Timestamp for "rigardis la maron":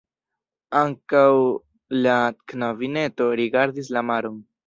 3.43-4.43